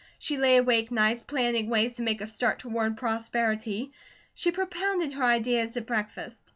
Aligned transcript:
She 0.17 0.35
lay 0.39 0.57
awake 0.57 0.89
nights, 0.89 1.21
planning 1.21 1.69
ways 1.69 1.97
to 1.97 2.01
make 2.01 2.21
a 2.21 2.25
start 2.25 2.57
toward 2.57 2.97
prosperity; 2.97 3.91
she 4.33 4.49
propounded 4.49 5.13
her 5.13 5.23
ideas 5.23 5.77
at 5.77 5.85
breakfast. 5.85 6.41